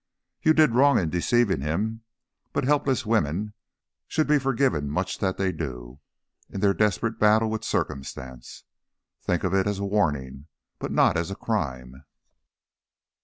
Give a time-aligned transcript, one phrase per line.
[0.41, 2.01] "You did wrong in deceiving him,
[2.53, 3.53] but helpless women
[4.07, 5.99] should be forgiven much that they do,
[6.49, 8.63] in their desperate battle with Circumstance.
[9.21, 10.47] Think of it as a warning,
[10.79, 12.03] but not as a crime."